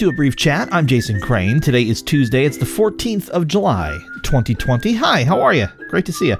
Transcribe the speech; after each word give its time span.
To 0.00 0.08
a 0.08 0.12
brief 0.12 0.34
chat. 0.34 0.68
I'm 0.72 0.86
Jason 0.86 1.20
Crane. 1.20 1.60
Today 1.60 1.86
is 1.86 2.00
Tuesday. 2.00 2.46
It's 2.46 2.56
the 2.56 2.64
14th 2.64 3.28
of 3.28 3.46
July, 3.46 3.98
2020. 4.22 4.94
Hi, 4.94 5.24
how 5.24 5.42
are 5.42 5.52
you? 5.52 5.66
Great 5.90 6.06
to 6.06 6.12
see 6.12 6.28
you. 6.28 6.38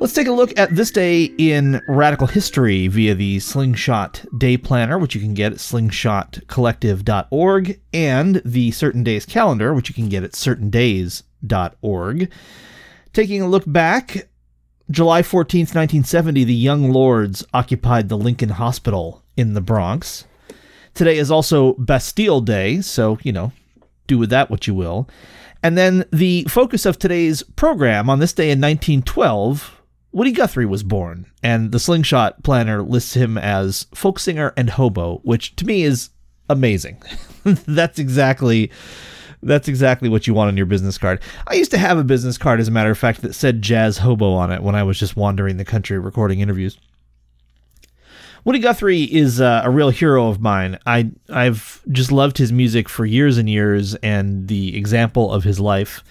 Let's 0.00 0.12
take 0.12 0.26
a 0.26 0.32
look 0.32 0.52
at 0.58 0.76
this 0.76 0.90
day 0.90 1.32
in 1.38 1.80
radical 1.88 2.26
history 2.26 2.88
via 2.88 3.14
the 3.14 3.40
Slingshot 3.40 4.26
Day 4.36 4.58
Planner, 4.58 4.98
which 4.98 5.14
you 5.14 5.20
can 5.22 5.32
get 5.32 5.52
at 5.52 5.58
slingshotcollective.org, 5.60 7.80
and 7.94 8.42
the 8.44 8.70
Certain 8.72 9.02
Days 9.02 9.24
Calendar, 9.24 9.72
which 9.72 9.88
you 9.88 9.94
can 9.94 10.10
get 10.10 10.22
at 10.22 10.32
certaindays.org. 10.32 12.30
Taking 13.14 13.40
a 13.40 13.48
look 13.48 13.64
back, 13.66 14.28
July 14.90 15.22
14th, 15.22 15.74
1970, 15.74 16.44
the 16.44 16.52
Young 16.52 16.92
Lords 16.92 17.46
occupied 17.54 18.10
the 18.10 18.18
Lincoln 18.18 18.50
Hospital 18.50 19.22
in 19.38 19.54
the 19.54 19.62
Bronx. 19.62 20.26
Today 20.94 21.18
is 21.18 21.30
also 21.30 21.74
Bastille 21.74 22.40
Day, 22.40 22.80
so, 22.80 23.18
you 23.22 23.32
know, 23.32 23.52
do 24.06 24.18
with 24.18 24.30
that 24.30 24.50
what 24.50 24.66
you 24.66 24.74
will. 24.74 25.08
And 25.62 25.78
then 25.78 26.04
the 26.10 26.44
focus 26.44 26.86
of 26.86 26.98
today's 26.98 27.42
program 27.42 28.10
on 28.10 28.18
this 28.18 28.32
day 28.32 28.50
in 28.50 28.60
1912 28.60 29.82
Woody 30.12 30.32
Guthrie 30.32 30.66
was 30.66 30.82
born, 30.82 31.24
and 31.42 31.72
the 31.72 31.78
Slingshot 31.78 32.42
Planner 32.42 32.82
lists 32.82 33.14
him 33.14 33.38
as 33.38 33.86
folk 33.94 34.18
singer 34.18 34.52
and 34.58 34.68
hobo, 34.68 35.20
which 35.24 35.56
to 35.56 35.64
me 35.64 35.84
is 35.84 36.10
amazing. 36.50 37.02
that's 37.44 37.98
exactly 37.98 38.70
that's 39.42 39.68
exactly 39.68 40.08
what 40.08 40.26
you 40.26 40.34
want 40.34 40.48
on 40.48 40.56
your 40.56 40.66
business 40.66 40.98
card. 40.98 41.20
I 41.48 41.54
used 41.54 41.72
to 41.72 41.78
have 41.78 41.98
a 41.98 42.04
business 42.04 42.38
card, 42.38 42.60
as 42.60 42.68
a 42.68 42.70
matter 42.70 42.90
of 42.90 42.98
fact, 42.98 43.22
that 43.22 43.34
said 43.34 43.62
jazz 43.62 43.98
hobo 43.98 44.32
on 44.32 44.52
it 44.52 44.62
when 44.62 44.74
I 44.74 44.84
was 44.84 44.98
just 44.98 45.16
wandering 45.16 45.56
the 45.56 45.64
country 45.64 45.98
recording 45.98 46.40
interviews. 46.40 46.78
Woody 48.44 48.58
Guthrie 48.58 49.04
is 49.04 49.40
uh, 49.40 49.62
a 49.64 49.70
real 49.70 49.90
hero 49.90 50.28
of 50.28 50.40
mine. 50.40 50.78
I 50.86 51.10
I've 51.28 51.82
just 51.90 52.10
loved 52.10 52.38
his 52.38 52.52
music 52.52 52.88
for 52.88 53.04
years 53.06 53.38
and 53.38 53.48
years, 53.48 53.94
and 53.96 54.48
the 54.48 54.76
example 54.76 55.32
of 55.32 55.44
his 55.44 55.60
life 55.60 56.02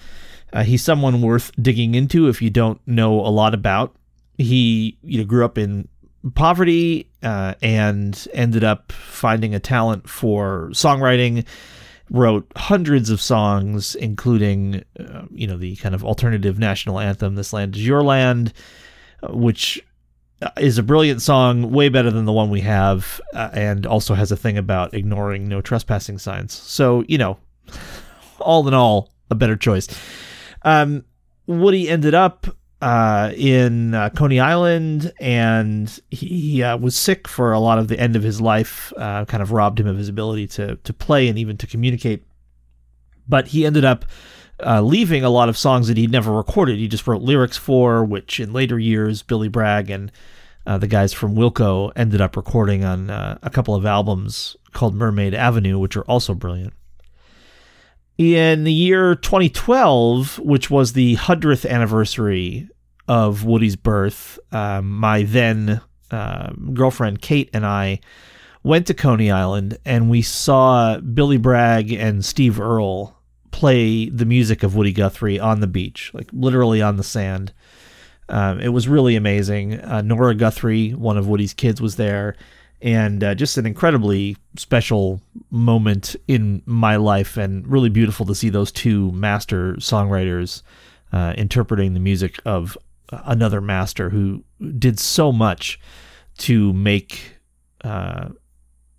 uh, 0.53 0.63
he's 0.63 0.83
someone 0.83 1.21
worth 1.21 1.51
digging 1.61 1.95
into 1.95 2.27
if 2.27 2.41
you 2.41 2.49
don't 2.49 2.85
know 2.88 3.19
a 3.19 3.29
lot 3.29 3.53
about. 3.53 3.95
He 4.38 4.97
you 5.03 5.19
know 5.19 5.25
grew 5.25 5.45
up 5.45 5.57
in 5.57 5.88
poverty 6.35 7.09
uh, 7.23 7.55
and 7.61 8.27
ended 8.33 8.63
up 8.63 8.91
finding 8.91 9.55
a 9.55 9.59
talent 9.59 10.09
for 10.09 10.69
songwriting. 10.71 11.45
Wrote 12.09 12.51
hundreds 12.57 13.09
of 13.09 13.21
songs, 13.21 13.95
including 13.95 14.83
uh, 14.99 15.23
you 15.31 15.47
know 15.47 15.57
the 15.57 15.77
kind 15.77 15.95
of 15.95 16.03
alternative 16.03 16.59
national 16.59 16.99
anthem 16.99 17.35
"This 17.35 17.53
Land 17.53 17.77
Is 17.77 17.88
Your 17.88 18.03
Land," 18.03 18.51
uh, 19.23 19.29
which 19.29 19.81
is 20.58 20.78
a 20.78 20.84
brilliant 20.84 21.22
song, 21.22 21.72
way 21.72 21.89
better 21.89 22.11
than 22.11 22.25
the 22.25 22.31
one 22.31 22.50
we 22.50 22.61
have, 22.61 23.22
uh, 23.34 23.50
and 23.53 23.86
also 23.86 24.14
has 24.14 24.31
a 24.31 24.38
thing 24.38 24.58
about 24.58 24.94
ignoring 24.94 25.47
no 25.47 25.61
trespassing 25.61 26.17
signs. 26.17 26.53
So 26.53 27.03
you 27.08 27.17
know, 27.17 27.38
all 28.39 28.67
in 28.67 28.73
all, 28.73 29.12
a 29.30 29.36
better 29.36 29.56
choice. 29.56 29.88
Um, 30.64 31.06
Woody 31.47 31.89
ended 31.89 32.14
up 32.14 32.47
uh, 32.81 33.31
in 33.36 33.94
uh, 33.94 34.09
Coney 34.09 34.39
Island, 34.39 35.14
and 35.19 36.00
he 36.09 36.64
uh, 36.64 36.78
was 36.78 36.95
sick 36.95 37.28
for 37.28 37.52
a 37.52 37.59
lot 37.59 37.78
of 37.78 37.88
the 37.88 38.00
end 38.00 38.16
of 38.16 38.23
his 38.23 38.42
life. 38.42 38.92
Uh, 38.97 39.25
kind 39.25 39.44
of 39.44 39.52
robbed 39.52 39.80
him 39.80 39.88
of 39.88 39.97
his 39.97 40.09
ability 40.09 40.47
to 40.47 40.75
to 40.78 40.94
play 40.94 41.28
and 41.28 41.38
even 41.38 41.58
to 41.58 41.67
communicate. 41.67 42.23
But 43.28 43.47
he 43.47 43.66
ended 43.66 43.86
up 43.86 44.06
uh, 44.65 44.81
leaving 44.81 45.23
a 45.23 45.29
lot 45.29 45.49
of 45.49 45.57
songs 45.57 45.87
that 45.87 45.97
he'd 45.97 46.11
never 46.11 46.31
recorded. 46.31 46.77
He 46.77 46.87
just 46.87 47.07
wrote 47.07 47.22
lyrics 47.22 47.57
for, 47.57 48.03
which 48.03 48.39
in 48.39 48.53
later 48.53 48.79
years 48.79 49.23
Billy 49.23 49.47
Bragg 49.47 49.89
and 49.89 50.11
uh, 50.66 50.77
the 50.77 50.88
guys 50.88 51.13
from 51.13 51.35
Wilco 51.35 51.91
ended 51.95 52.22
up 52.22 52.35
recording 52.35 52.83
on 52.83 53.09
a 53.09 53.50
couple 53.51 53.73
of 53.73 53.85
albums 53.85 54.55
called 54.73 54.94
Mermaid 54.94 55.33
Avenue, 55.33 55.79
which 55.79 55.97
are 55.97 56.03
also 56.03 56.33
brilliant. 56.33 56.73
In 58.17 58.66
the 58.66 58.73
year 58.73 59.16
2012, 59.16 60.39
which 60.39 60.69
was 60.69 60.94
the 60.94 61.16
100th 61.16 61.67
anniversary 61.67 62.69
of 63.07 63.45
Woody's 63.45 63.75
birth, 63.75 64.38
um, 64.51 64.91
my 64.91 65.23
then 65.23 65.81
uh, 66.11 66.51
girlfriend 66.73 67.21
Kate 67.21 67.50
and 67.53 67.66
I 67.66 68.00
went 68.63 68.85
to 68.88 68.94
Coney 68.94 69.31
Island 69.31 69.77
and 69.85 70.09
we 70.09 70.21
saw 70.21 71.00
Billy 71.00 71.38
Bragg 71.38 71.91
and 71.91 72.23
Steve 72.23 72.59
Earle 72.59 73.17
play 73.51 74.09
the 74.09 74.25
music 74.25 74.63
of 74.63 74.75
Woody 74.75 74.94
Guthrie 74.94 75.39
on 75.39 75.59
the 75.59 75.67
beach, 75.67 76.12
like 76.13 76.29
literally 76.34 76.81
on 76.81 76.97
the 76.97 77.03
sand. 77.03 77.53
Um, 78.29 78.59
it 78.59 78.69
was 78.69 78.88
really 78.88 79.16
amazing. 79.16 79.79
Uh, 79.79 80.01
Nora 80.01 80.35
Guthrie, 80.35 80.91
one 80.91 81.17
of 81.17 81.28
Woody's 81.28 81.53
kids, 81.53 81.81
was 81.81 81.97
there 81.97 82.35
and 82.81 83.23
uh, 83.23 83.35
just 83.35 83.57
an 83.57 83.66
incredibly 83.66 84.35
special 84.57 85.22
moment 85.51 86.16
in 86.28 86.63
my 86.66 86.95
life 86.95 87.38
and 87.38 87.67
really 87.67 87.89
beautiful 87.89 88.25
to 88.25 88.35
see 88.35 88.50
those 88.50 88.72
two 88.72 89.12
master 89.12 89.73
songwriters 89.73 90.63
uh, 91.13 91.33
interpreting 91.38 91.94
the 91.94 92.00
music 92.00 92.39
of 92.45 92.78
another 93.12 93.62
master 93.62 94.09
who 94.09 94.44
did 94.79 95.00
so 95.00 95.31
much 95.31 95.79
to 96.38 96.73
make 96.73 97.35
uh, 97.83 98.29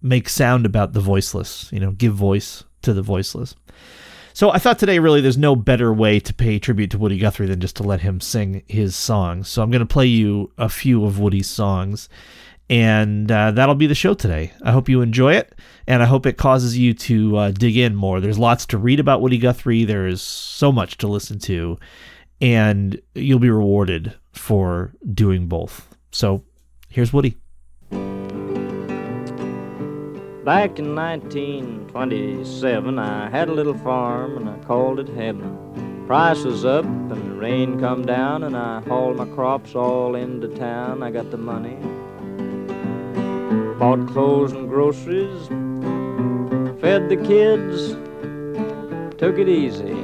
make 0.00 0.28
sound 0.28 0.66
about 0.66 0.92
the 0.92 1.00
voiceless 1.00 1.70
you 1.72 1.80
know 1.80 1.92
give 1.92 2.14
voice 2.14 2.64
to 2.82 2.92
the 2.92 3.02
voiceless 3.02 3.54
so 4.32 4.50
I 4.50 4.58
thought 4.58 4.78
today 4.78 4.98
really 4.98 5.20
there's 5.20 5.38
no 5.38 5.56
better 5.56 5.92
way 5.92 6.20
to 6.20 6.34
pay 6.34 6.58
tribute 6.58 6.90
to 6.92 6.98
Woody 6.98 7.18
Guthrie 7.18 7.46
than 7.46 7.60
just 7.60 7.76
to 7.76 7.82
let 7.82 8.00
him 8.00 8.20
sing 8.20 8.62
his 8.66 8.96
songs. 8.96 9.48
So 9.48 9.62
I'm 9.62 9.70
going 9.70 9.80
to 9.80 9.86
play 9.86 10.06
you 10.06 10.52
a 10.58 10.68
few 10.68 11.04
of 11.04 11.18
Woody's 11.18 11.48
songs 11.48 12.08
and 12.72 13.30
uh, 13.30 13.50
that'll 13.50 13.74
be 13.74 13.86
the 13.86 13.94
show 13.94 14.14
today. 14.14 14.50
I 14.62 14.72
hope 14.72 14.88
you 14.88 15.02
enjoy 15.02 15.34
it, 15.34 15.54
and 15.86 16.02
I 16.02 16.06
hope 16.06 16.24
it 16.24 16.38
causes 16.38 16.78
you 16.78 16.94
to 16.94 17.36
uh, 17.36 17.50
dig 17.50 17.76
in 17.76 17.94
more. 17.94 18.18
There's 18.18 18.38
lots 18.38 18.64
to 18.66 18.78
read 18.78 18.98
about 18.98 19.20
Woody 19.20 19.36
Guthrie. 19.36 19.84
There 19.84 20.06
is 20.06 20.22
so 20.22 20.72
much 20.72 20.96
to 20.98 21.06
listen 21.06 21.38
to, 21.40 21.78
and 22.40 22.98
you'll 23.14 23.38
be 23.40 23.50
rewarded 23.50 24.14
for 24.32 24.94
doing 25.12 25.48
both. 25.48 25.86
So, 26.12 26.44
here's 26.88 27.12
Woody. 27.12 27.36
Back 30.44 30.80
in 30.80 30.96
1927, 30.96 32.98
I 32.98 33.30
had 33.30 33.48
a 33.48 33.52
little 33.52 33.78
farm 33.78 34.36
and 34.36 34.50
I 34.50 34.58
called 34.66 34.98
it 34.98 35.08
heaven. 35.08 36.04
Price 36.08 36.42
was 36.42 36.64
up 36.64 36.84
and 36.84 37.12
the 37.12 37.34
rain 37.36 37.78
come 37.78 38.04
down, 38.04 38.42
and 38.42 38.56
I 38.56 38.80
hauled 38.80 39.18
my 39.18 39.24
crops 39.24 39.76
all 39.76 40.16
into 40.16 40.48
town. 40.48 41.04
I 41.04 41.12
got 41.12 41.30
the 41.30 41.36
money 41.36 41.76
Bought 43.78 44.06
clothes 44.08 44.52
and 44.52 44.68
groceries, 44.68 45.46
fed 46.80 47.08
the 47.08 47.16
kids, 47.16 47.92
took 49.18 49.38
it 49.38 49.48
easy. 49.48 49.94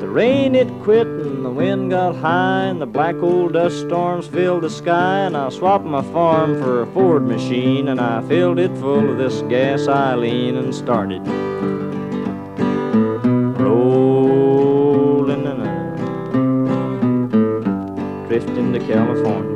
The 0.00 0.08
rain 0.08 0.54
it 0.54 0.68
quit 0.82 1.06
the 1.50 1.56
wind 1.56 1.90
got 1.90 2.14
high 2.14 2.66
and 2.66 2.80
the 2.80 2.86
black 2.86 3.16
old 3.16 3.54
dust 3.54 3.80
storms 3.80 4.28
filled 4.28 4.62
the 4.62 4.70
sky 4.70 5.24
and 5.26 5.36
I 5.36 5.48
swapped 5.48 5.84
my 5.84 6.00
farm 6.12 6.62
for 6.62 6.82
a 6.82 6.86
Ford 6.92 7.26
machine 7.26 7.88
and 7.88 8.00
I 8.00 8.22
filled 8.28 8.60
it 8.60 8.72
full 8.76 9.10
of 9.10 9.18
this 9.18 9.42
gasoline 9.48 10.54
and 10.54 10.72
started 10.72 11.26
rolling 13.58 15.44
and 15.44 15.64
drifting 18.28 18.72
to 18.72 18.78
California. 18.78 19.49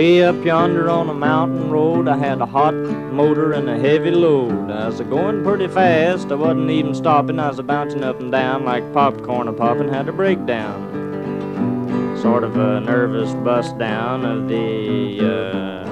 Way 0.00 0.24
up 0.24 0.42
yonder 0.42 0.88
on 0.88 1.10
a 1.10 1.12
mountain 1.12 1.68
road, 1.68 2.08
I 2.08 2.16
had 2.16 2.40
a 2.40 2.46
hot 2.46 2.72
motor 2.72 3.52
and 3.52 3.68
a 3.68 3.78
heavy 3.78 4.10
load. 4.10 4.70
I 4.70 4.86
was 4.86 4.98
going 5.02 5.44
pretty 5.44 5.68
fast, 5.68 6.32
I 6.32 6.36
wasn't 6.36 6.70
even 6.70 6.94
stopping. 6.94 7.38
I 7.38 7.48
was 7.48 7.60
bouncing 7.60 8.02
up 8.02 8.18
and 8.18 8.32
down 8.32 8.64
like 8.64 8.94
popcorn 8.94 9.46
a 9.46 9.52
popping, 9.52 9.90
had 9.90 10.08
a 10.08 10.12
breakdown. 10.12 12.16
Sort 12.22 12.44
of 12.44 12.56
a 12.56 12.80
nervous 12.80 13.34
bust 13.44 13.76
down 13.76 14.24
of 14.24 14.48
the 14.48 15.20
uh, 15.20 15.86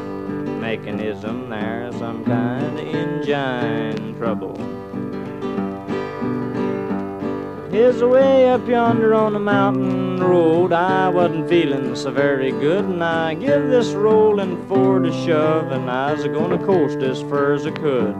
mechanism 0.58 1.50
there, 1.50 1.93
some 1.99 2.25
kind 2.25 2.78
of 2.78 2.78
engine 2.78 4.16
trouble. 4.16 4.77
Here's 7.78 8.00
a 8.00 8.08
way 8.08 8.48
up 8.48 8.66
yonder 8.66 9.14
on 9.14 9.34
the 9.34 9.38
mountain 9.38 10.19
road. 10.19 10.72
I 10.72 11.08
wasn't 11.08 11.48
feeling 11.48 11.94
so 11.94 12.10
very 12.10 12.50
good, 12.50 12.84
and 12.84 13.04
I 13.04 13.34
give 13.34 13.69
this 13.69 13.90
rolling 13.90 14.66
Ford 14.66 15.06
a 15.06 15.12
shove, 15.25 15.70
and 15.70 15.88
I 15.88 16.12
was 16.12 16.25
a 16.25 16.28
gonna 16.28 16.58
coast 16.58 16.98
as 16.98 17.22
far 17.22 17.52
as 17.52 17.69
I 17.69 17.70
could. 17.70 18.14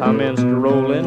Commenced 0.00 0.42
rolling, 0.42 1.06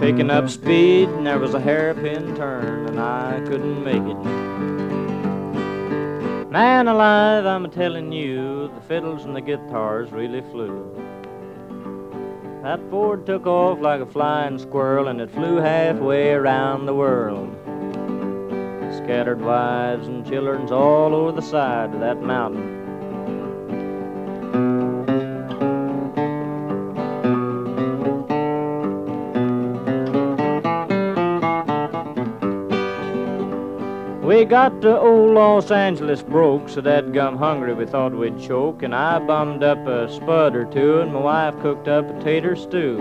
picking 0.00 0.30
up 0.30 0.48
speed, 0.48 1.10
and 1.10 1.26
there 1.26 1.38
was 1.38 1.52
a 1.52 1.60
hairpin 1.60 2.34
turn, 2.34 2.86
and 2.88 2.98
I 2.98 3.42
couldn't 3.46 3.84
make 3.84 3.96
it. 3.96 4.16
Man 6.50 6.88
alive, 6.88 7.44
I'm 7.44 7.66
a 7.66 7.68
telling 7.68 8.12
you, 8.12 8.68
the 8.74 8.80
fiddles 8.88 9.26
and 9.26 9.36
the 9.36 9.42
guitars 9.42 10.10
really 10.10 10.40
flew. 10.50 11.07
That 12.62 12.80
Ford 12.90 13.24
took 13.24 13.46
off 13.46 13.80
like 13.80 14.00
a 14.00 14.06
flying 14.06 14.58
squirrel 14.58 15.06
and 15.08 15.20
it 15.20 15.30
flew 15.30 15.56
halfway 15.56 16.32
around 16.32 16.86
the 16.86 16.94
world. 16.94 17.54
Scattered 18.96 19.40
wives 19.40 20.08
and 20.08 20.26
children's 20.26 20.72
all 20.72 21.14
over 21.14 21.30
the 21.30 21.40
side 21.40 21.94
of 21.94 22.00
that 22.00 22.20
mountain. 22.20 22.77
They 34.38 34.44
got 34.44 34.82
to 34.82 35.00
old 35.00 35.34
Los 35.34 35.72
Angeles 35.72 36.22
broke, 36.22 36.68
so 36.68 36.80
that 36.82 37.12
gum 37.12 37.36
hungry 37.36 37.74
we 37.74 37.86
thought 37.86 38.12
we'd 38.12 38.38
choke, 38.38 38.84
and 38.84 38.94
I 38.94 39.18
bummed 39.18 39.64
up 39.64 39.84
a 39.84 40.08
spud 40.08 40.54
or 40.54 40.64
two, 40.64 41.00
and 41.00 41.12
my 41.12 41.18
wife 41.18 41.60
cooked 41.60 41.88
up 41.88 42.08
a 42.08 42.22
tater 42.22 42.54
stew. 42.54 42.98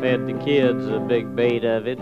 Fed 0.00 0.28
the 0.28 0.40
kids 0.44 0.86
a 0.86 1.00
big 1.00 1.34
bait 1.34 1.64
of 1.64 1.88
it, 1.88 1.98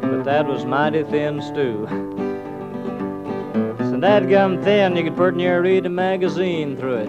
but 0.00 0.24
that 0.24 0.48
was 0.48 0.64
mighty 0.64 1.04
thin 1.04 1.40
stew. 1.40 1.86
So 3.90 4.00
that 4.00 4.28
gum 4.28 4.60
thin, 4.64 4.96
you 4.96 5.04
could 5.04 5.16
put 5.16 5.36
near 5.36 5.62
read 5.62 5.86
a 5.86 5.88
magazine 5.88 6.76
through 6.76 6.96
it. 6.96 7.08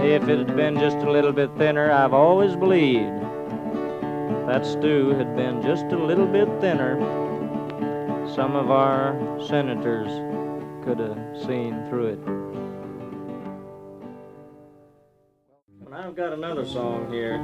If 0.00 0.28
it 0.28 0.38
had 0.38 0.56
been 0.56 0.78
just 0.80 0.96
a 0.96 1.10
little 1.10 1.32
bit 1.32 1.50
thinner, 1.58 1.90
I've 1.90 2.14
always 2.14 2.56
believed 2.56 3.25
that 4.46 4.64
stew 4.64 5.10
had 5.10 5.34
been 5.34 5.60
just 5.60 5.86
a 5.86 5.98
little 5.98 6.26
bit 6.26 6.48
thinner, 6.60 6.96
some 8.34 8.54
of 8.54 8.70
our 8.70 9.14
senators 9.46 10.08
could 10.84 11.00
have 11.00 11.18
seen 11.46 11.84
through 11.88 12.06
it. 12.06 12.20
I've 15.92 16.14
got 16.14 16.32
another 16.32 16.64
song 16.64 17.10
here 17.10 17.38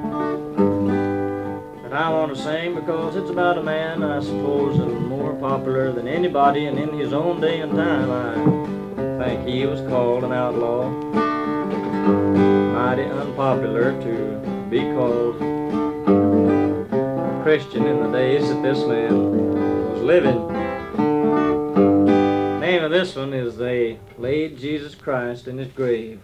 that 1.82 1.92
I 1.92 2.10
want 2.10 2.36
to 2.36 2.40
sing 2.40 2.76
because 2.76 3.16
it's 3.16 3.30
about 3.30 3.58
a 3.58 3.62
man 3.62 4.04
I 4.04 4.20
suppose 4.20 4.78
more 4.78 5.34
popular 5.34 5.90
than 5.92 6.06
anybody, 6.06 6.66
and 6.66 6.78
in 6.78 6.96
his 6.96 7.12
own 7.12 7.40
day 7.40 7.60
and 7.60 7.72
time, 7.72 8.10
I 9.20 9.24
think 9.24 9.48
he 9.48 9.66
was 9.66 9.80
called 9.88 10.22
an 10.22 10.32
outlaw. 10.32 10.88
Mighty 12.72 13.02
unpopular 13.02 14.00
to 14.02 14.68
be 14.70 14.80
called 14.92 15.51
Christian 17.42 17.86
in 17.86 17.98
the 18.04 18.10
days 18.12 18.48
that 18.48 18.62
this 18.62 18.78
man 18.86 19.90
was 19.90 20.00
living. 20.00 20.46
The 20.94 22.58
name 22.60 22.84
of 22.84 22.92
this 22.92 23.16
one 23.16 23.34
is 23.34 23.56
They 23.56 23.98
Laid 24.16 24.56
Jesus 24.58 24.94
Christ 24.94 25.48
in 25.48 25.58
His 25.58 25.66
Grave. 25.72 26.20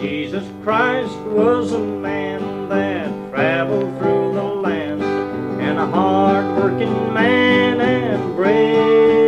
Jesus 0.00 0.48
Christ 0.62 1.14
was 1.26 1.72
a 1.74 1.78
man 1.78 2.70
that 2.70 3.30
traveled 3.30 3.98
through 3.98 4.32
the 4.32 4.42
land 4.42 5.02
and 5.02 5.78
a 5.78 5.86
hard-working 5.86 7.12
man 7.12 7.82
and 7.82 8.34
brave. 8.34 9.19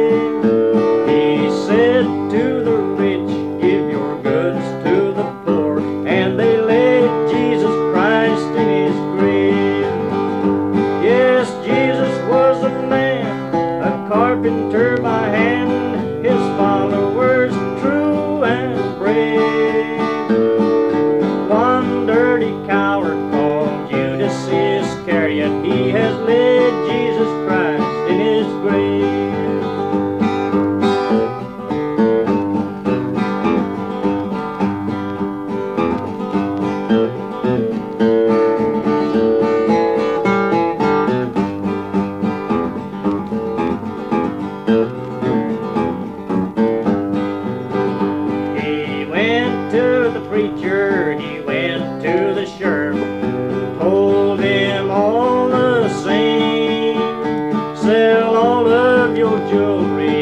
your 59.22 59.38
jewelry. 59.48 60.21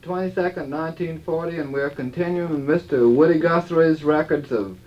22nd, 0.00 0.68
1940, 0.68 1.58
and 1.58 1.72
we're 1.72 1.90
continuing 1.90 2.66
Mr. 2.66 3.12
Woody 3.12 3.38
Guthrie's 3.38 4.04
records 4.04 4.52
of 4.52 4.78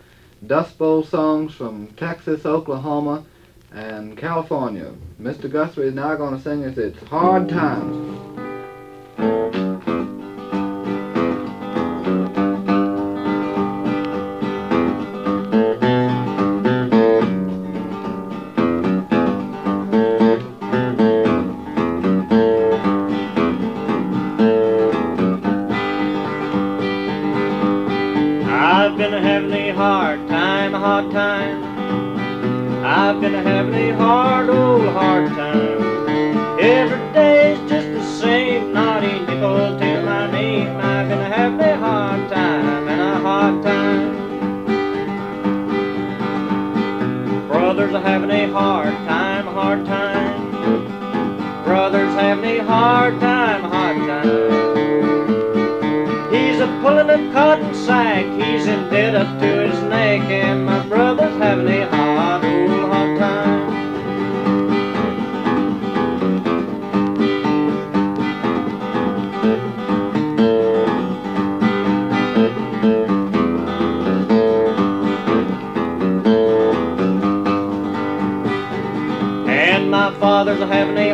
Dust 0.46 0.78
Bowl 0.78 1.04
songs 1.04 1.54
from 1.54 1.88
Texas, 1.98 2.46
Oklahoma, 2.46 3.26
and 3.72 4.18
California. 4.18 4.94
Mr. 5.22 5.52
Guthrie 5.52 5.88
is 5.88 5.94
now 5.94 6.16
going 6.16 6.36
to 6.36 6.42
sing 6.42 6.64
us 6.64 6.78
It's 6.78 7.02
Hard 7.10 7.50
Times. 7.50 8.29
Having 36.60 37.00
a 39.08 39.20
nickel 39.26 39.80
to 39.80 40.02
my 40.04 40.30
name. 40.32 40.76
I'm 40.78 41.08
gonna 41.08 41.30
have 41.30 41.60
a 41.60 41.78
hard 41.78 42.30
time, 42.30 42.88
and 42.88 43.02
a 43.02 43.20
hard 43.20 43.64
time. 43.64 44.18
Brothers 47.48 47.94
are 47.94 48.02
having 48.02 48.32
a 48.32 48.52
hard 48.52 48.94
time, 49.08 49.46
hard 49.46 49.86
time. 49.86 50.50
Brothers 51.64 52.14
having 52.16 52.46
a 52.46 52.64
hard 52.66 53.20
time, 53.20 53.64
hard 53.64 53.98
time. 53.98 54.50
He's 56.34 56.60
a 56.60 56.68
pulling 56.82 57.10
a 57.10 57.34
cotton 57.34 57.74
sack, 57.74 58.26
he's 58.26 58.68
in 58.68 58.90
debt 58.90 59.16
up 59.16 59.40
to 59.40 59.46
his 59.46 59.82
neck, 59.84 60.22
and 60.30 60.66
my 60.66 60.86
brother's 60.88 61.38
having 61.38 61.68
a 61.68 61.88
hard 61.88 61.90
old 61.90 61.99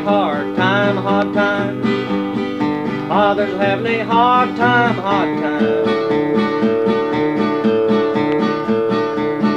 hard 0.05 0.55
time, 0.55 0.97
hard 0.97 1.33
time. 1.33 1.81
Father's 3.09 3.57
having 3.57 3.87
a 3.87 4.05
hard 4.05 4.55
time, 4.55 4.93
hard 4.95 5.39
time. 5.41 5.85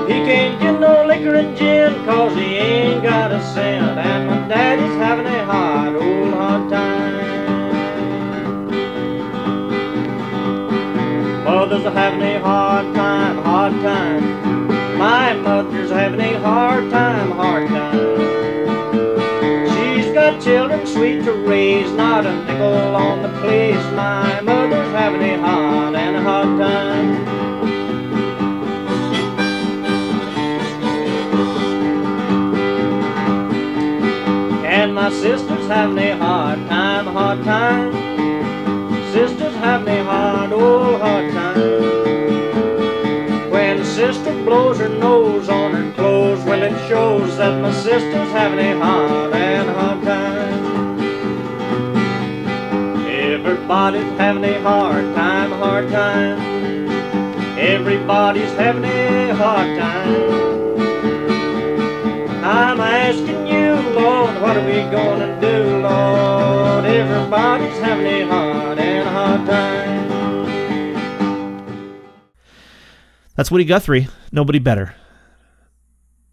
He 0.08 0.14
can't 0.24 0.58
get 0.58 0.80
no 0.80 1.04
liquor 1.06 1.34
and 1.34 1.54
gin 1.54 2.02
cause 2.06 2.34
he 2.34 2.56
ain't 2.56 3.02
got 3.02 3.30
a 3.30 3.42
cent. 3.52 3.98
And 3.98 4.26
my 4.26 4.48
daddy's 4.48 4.96
having 4.96 5.26
a 5.26 5.44
hard 5.44 5.96
old 5.96 6.32
hard 6.32 6.70
time. 6.70 7.18
Mother's 11.44 11.92
having 11.92 12.22
a 12.22 12.40
hard 12.40 12.94
time, 12.94 13.36
hard 13.36 13.72
time. 13.82 14.96
My 14.96 15.34
mother's 15.34 15.90
having 15.90 16.20
a 16.20 16.40
hard 16.40 16.90
time, 16.90 17.32
hard 17.32 17.68
time. 17.68 18.47
Got 20.28 20.42
children 20.42 20.86
sweet 20.86 21.24
to 21.24 21.32
raise, 21.32 21.90
not 21.92 22.26
a 22.26 22.44
nickel 22.44 22.94
on 22.94 23.22
the 23.22 23.30
place. 23.40 23.82
My 23.94 24.42
mother's 24.42 24.92
having 24.92 25.22
a 25.22 25.38
hard 25.40 25.94
and 25.94 26.16
a 26.16 26.20
hard 26.20 26.58
time. 26.58 27.26
And 34.66 34.94
my 34.94 35.10
sister's 35.10 35.66
having 35.66 35.96
a 35.96 36.18
hard 36.18 36.58
time, 36.68 37.06
hard 37.06 37.42
time. 37.44 37.92
Sister's 39.14 39.54
having 39.54 39.88
a 39.88 40.04
hard, 40.04 40.52
old 40.52 41.00
hard 41.00 41.32
time. 41.32 41.88
When 43.50 43.82
sister 43.82 44.34
blows 44.44 44.76
her 44.76 44.90
nose 44.90 45.48
on 45.48 45.72
her 45.72 45.90
clothes, 45.94 46.44
well, 46.44 46.62
it 46.62 46.76
shows 46.86 47.38
that 47.38 47.62
my 47.62 47.72
sister's 47.72 48.30
having 48.32 48.58
a 48.58 48.78
hard 48.78 49.32
and 49.32 49.70
hard 49.70 50.02
time. 50.02 50.07
Everybody's 53.70 54.18
having 54.18 54.44
a 54.44 54.62
hard 54.62 55.14
time, 55.14 55.50
hard 55.50 55.90
time. 55.90 56.88
Everybody's 57.58 58.50
having 58.52 58.82
a 58.82 59.34
hard 59.34 59.78
time. 59.78 60.80
I'm 62.42 62.80
asking 62.80 63.46
you, 63.46 63.74
Lord, 63.92 64.40
what 64.40 64.56
are 64.56 64.64
we 64.64 64.80
gonna 64.90 65.38
do, 65.38 65.82
Lord? 65.82 66.86
Everybody's 66.86 67.78
having 67.80 68.06
a 68.06 68.26
hard 68.26 68.78
and 68.78 69.06
hard 69.06 69.46
time. 69.46 70.08
That's 73.34 73.50
Woody 73.50 73.66
Guthrie. 73.66 74.08
Nobody 74.32 74.60
better. 74.60 74.94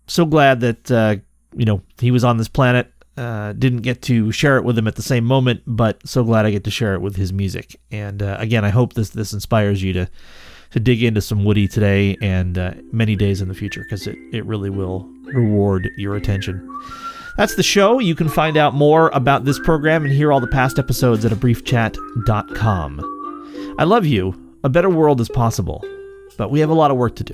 So 0.07 0.25
glad 0.25 0.61
that 0.61 0.89
uh, 0.89 1.17
you 1.53 1.65
know 1.65 1.81
he 1.99 2.11
was 2.11 2.23
on 2.23 2.37
this 2.37 2.47
planet. 2.47 2.93
Uh, 3.17 3.53
didn't 3.53 3.81
get 3.81 4.01
to 4.01 4.29
share 4.31 4.57
it 4.57 4.65
with 4.65 4.77
him 4.77 4.87
at 4.87 4.95
the 4.95 5.01
same 5.01 5.23
moment, 5.23 5.61
but 5.65 6.05
so 6.05 6.23
glad 6.23 6.45
I 6.45 6.51
get 6.51 6.65
to 6.65 6.71
share 6.71 6.93
it 6.95 7.01
with 7.01 7.15
his 7.15 7.31
music. 7.31 7.79
And 7.89 8.21
uh, 8.21 8.35
again, 8.39 8.65
I 8.65 8.69
hope 8.69 8.93
this 8.93 9.09
this 9.09 9.31
inspires 9.31 9.81
you 9.81 9.93
to 9.93 10.09
to 10.71 10.79
dig 10.81 11.01
into 11.01 11.21
some 11.21 11.45
Woody 11.45 11.67
today 11.67 12.17
and 12.21 12.57
uh, 12.57 12.73
many 12.91 13.15
days 13.15 13.41
in 13.41 13.47
the 13.47 13.53
future 13.53 13.83
because 13.83 14.05
it 14.05 14.17
it 14.33 14.45
really 14.45 14.69
will 14.69 15.09
reward 15.25 15.89
your 15.97 16.15
attention. 16.15 16.67
That's 17.37 17.55
the 17.55 17.63
show. 17.63 17.99
You 17.99 18.15
can 18.15 18.29
find 18.29 18.57
out 18.57 18.73
more 18.73 19.09
about 19.09 19.45
this 19.45 19.59
program 19.59 20.03
and 20.05 20.13
hear 20.13 20.31
all 20.31 20.39
the 20.39 20.47
past 20.47 20.79
episodes 20.79 21.25
at 21.25 21.31
a 21.31 21.35
briefchat.com. 21.35 23.01
I 23.77 23.83
love 23.83 24.05
you. 24.05 24.41
A 24.63 24.69
better 24.69 24.89
world 24.89 25.19
is 25.21 25.29
possible, 25.29 25.83
but 26.37 26.49
we 26.49 26.59
have 26.61 26.69
a 26.69 26.73
lot 26.73 26.91
of 26.91 26.97
work 26.97 27.15
to 27.17 27.23
do. 27.23 27.33